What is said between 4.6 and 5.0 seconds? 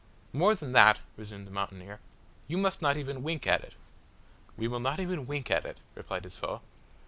will not